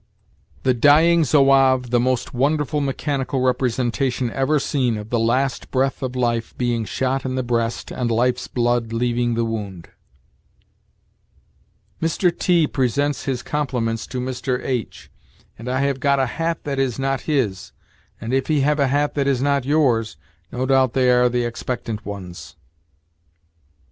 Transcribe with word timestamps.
"The 0.63 0.73
Dying 0.73 1.23
Zouave 1.23 1.91
the 1.91 1.99
most 1.99 2.33
wonderful 2.33 2.81
mechanical 2.81 3.41
representation 3.41 4.31
ever 4.31 4.57
seen 4.59 4.97
of 4.97 5.11
the 5.11 5.19
last 5.19 5.69
breath 5.69 6.01
of 6.01 6.15
life 6.15 6.57
being 6.57 6.85
shot 6.85 7.23
in 7.23 7.35
the 7.35 7.43
breast 7.43 7.91
and 7.91 8.09
life's 8.09 8.47
blood 8.47 8.91
leaving 8.93 9.35
the 9.35 9.45
wound." 9.45 9.89
"Mr. 12.01 12.35
T 12.35 12.65
presents 12.65 13.25
his 13.25 13.43
compliments 13.43 14.07
to 14.07 14.19
Mr. 14.19 14.59
H, 14.65 15.11
and 15.59 15.69
I 15.69 15.81
have 15.81 15.99
got 15.99 16.17
a 16.19 16.25
hat 16.25 16.63
that 16.63 16.79
is 16.79 16.97
not 16.97 17.29
his, 17.29 17.71
and, 18.19 18.33
if 18.33 18.47
he 18.47 18.61
have 18.61 18.79
a 18.79 18.87
hat 18.87 19.13
that 19.13 19.27
is 19.27 19.39
not 19.39 19.65
yours, 19.65 20.17
no 20.51 20.65
doubt 20.65 20.93
they 20.93 21.11
are 21.11 21.29
the 21.29 21.45
expectant 21.45 22.03
ones." 22.07 22.55